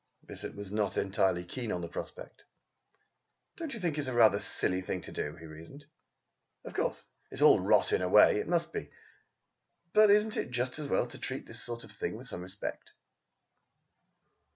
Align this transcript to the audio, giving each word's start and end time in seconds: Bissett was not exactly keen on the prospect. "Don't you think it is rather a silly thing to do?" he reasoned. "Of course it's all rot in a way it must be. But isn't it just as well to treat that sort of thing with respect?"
Bissett 0.25 0.55
was 0.55 0.71
not 0.71 0.97
exactly 0.97 1.45
keen 1.45 1.71
on 1.71 1.81
the 1.81 1.87
prospect. 1.87 2.43
"Don't 3.55 3.75
you 3.75 3.79
think 3.79 3.97
it 3.99 4.01
is 4.01 4.09
rather 4.09 4.37
a 4.37 4.39
silly 4.39 4.81
thing 4.81 4.99
to 5.01 5.11
do?" 5.11 5.35
he 5.35 5.45
reasoned. 5.45 5.85
"Of 6.65 6.73
course 6.73 7.05
it's 7.29 7.43
all 7.43 7.59
rot 7.59 7.93
in 7.93 8.01
a 8.01 8.09
way 8.09 8.39
it 8.39 8.47
must 8.49 8.73
be. 8.73 8.89
But 9.93 10.09
isn't 10.09 10.37
it 10.37 10.49
just 10.49 10.79
as 10.79 10.87
well 10.87 11.05
to 11.05 11.19
treat 11.19 11.45
that 11.45 11.53
sort 11.53 11.83
of 11.83 11.91
thing 11.91 12.15
with 12.15 12.31
respect?" 12.31 12.93